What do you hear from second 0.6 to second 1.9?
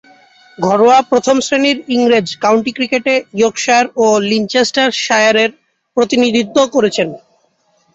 ঘরোয়া প্রথম-শ্রেণীর